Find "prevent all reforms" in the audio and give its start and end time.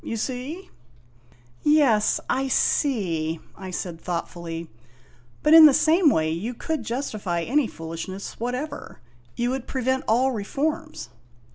9.67-11.09